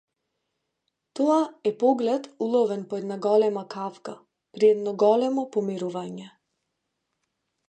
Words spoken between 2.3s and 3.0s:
уловен по